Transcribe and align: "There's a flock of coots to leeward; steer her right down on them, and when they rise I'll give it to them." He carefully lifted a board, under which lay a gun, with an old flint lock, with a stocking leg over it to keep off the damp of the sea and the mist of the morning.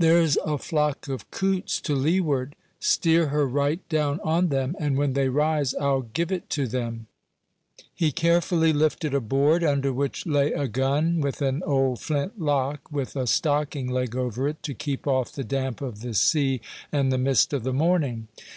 "There's 0.00 0.36
a 0.38 0.58
flock 0.58 1.06
of 1.06 1.30
coots 1.30 1.80
to 1.82 1.94
leeward; 1.94 2.56
steer 2.80 3.28
her 3.28 3.46
right 3.46 3.88
down 3.88 4.18
on 4.24 4.48
them, 4.48 4.74
and 4.80 4.96
when 4.98 5.12
they 5.12 5.28
rise 5.28 5.76
I'll 5.76 6.00
give 6.00 6.32
it 6.32 6.50
to 6.50 6.66
them." 6.66 7.06
He 7.94 8.10
carefully 8.10 8.72
lifted 8.72 9.14
a 9.14 9.20
board, 9.20 9.62
under 9.62 9.92
which 9.92 10.26
lay 10.26 10.50
a 10.52 10.66
gun, 10.66 11.20
with 11.20 11.40
an 11.40 11.62
old 11.62 12.00
flint 12.00 12.40
lock, 12.40 12.90
with 12.90 13.14
a 13.14 13.28
stocking 13.28 13.86
leg 13.88 14.16
over 14.16 14.48
it 14.48 14.60
to 14.64 14.74
keep 14.74 15.06
off 15.06 15.30
the 15.30 15.44
damp 15.44 15.80
of 15.80 16.00
the 16.00 16.14
sea 16.14 16.60
and 16.90 17.12
the 17.12 17.16
mist 17.18 17.52
of 17.52 17.62
the 17.62 17.72
morning. 17.72 18.26